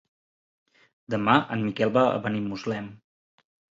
[1.15, 2.89] Demà en Miquel va a Benimuslem.